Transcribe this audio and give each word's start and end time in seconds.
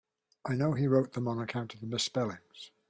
I 0.45 0.55
know 0.55 0.71
he 0.73 0.87
wrote 0.87 1.13
them 1.13 1.27
on 1.27 1.37
account 1.37 1.75
of 1.75 1.79
the 1.79 1.85
misspellings. 1.85 2.71